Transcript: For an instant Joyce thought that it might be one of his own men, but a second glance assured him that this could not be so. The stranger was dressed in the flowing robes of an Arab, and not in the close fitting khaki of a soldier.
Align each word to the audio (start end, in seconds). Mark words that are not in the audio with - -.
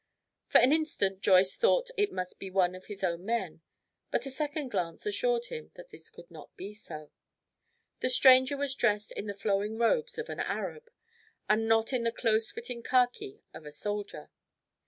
For 0.47 0.57
an 0.57 0.71
instant 0.71 1.21
Joyce 1.21 1.55
thought 1.57 1.89
that 1.89 2.01
it 2.01 2.11
might 2.11 2.39
be 2.39 2.49
one 2.49 2.73
of 2.73 2.87
his 2.87 3.03
own 3.03 3.23
men, 3.23 3.61
but 4.09 4.25
a 4.25 4.31
second 4.31 4.69
glance 4.69 5.05
assured 5.05 5.45
him 5.45 5.69
that 5.75 5.89
this 5.89 6.09
could 6.09 6.31
not 6.31 6.57
be 6.57 6.73
so. 6.73 7.11
The 7.99 8.09
stranger 8.09 8.57
was 8.57 8.73
dressed 8.73 9.11
in 9.11 9.27
the 9.27 9.35
flowing 9.37 9.77
robes 9.77 10.17
of 10.17 10.27
an 10.29 10.39
Arab, 10.39 10.89
and 11.47 11.67
not 11.67 11.93
in 11.93 12.01
the 12.01 12.11
close 12.11 12.49
fitting 12.51 12.81
khaki 12.81 13.43
of 13.53 13.63
a 13.63 13.71
soldier. 13.71 14.31